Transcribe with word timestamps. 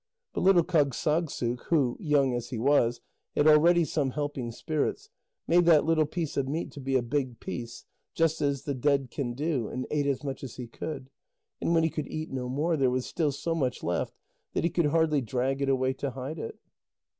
But 0.33 0.41
little 0.41 0.63
Kâgssagssuk, 0.63 1.65
who, 1.65 1.95
young 1.99 2.33
as 2.33 2.49
he 2.49 2.57
was, 2.57 3.01
had 3.35 3.45
already 3.47 3.85
some 3.85 4.09
helping 4.09 4.49
spirits, 4.51 5.11
made 5.45 5.65
that 5.65 5.85
little 5.85 6.07
piece 6.07 6.37
of 6.37 6.47
meat 6.49 6.71
to 6.71 6.79
be 6.79 6.95
a 6.95 7.03
big 7.03 7.39
piece, 7.39 7.85
just 8.15 8.41
as 8.41 8.63
the 8.63 8.73
dead 8.73 9.11
can 9.11 9.33
do, 9.35 9.67
and 9.67 9.85
ate 9.91 10.07
as 10.07 10.23
much 10.23 10.43
as 10.43 10.55
he 10.55 10.65
could, 10.65 11.11
and 11.61 11.75
when 11.75 11.83
he 11.83 11.89
could 11.91 12.07
eat 12.07 12.31
no 12.31 12.49
more, 12.49 12.75
there 12.77 12.89
was 12.89 13.05
still 13.05 13.31
so 13.31 13.53
much 13.53 13.83
left 13.83 14.15
that 14.53 14.63
he 14.63 14.71
could 14.71 14.87
hardly 14.87 15.21
drag 15.21 15.61
it 15.61 15.69
away 15.69 15.93
to 15.93 16.09
hide 16.09 16.39
it. 16.39 16.57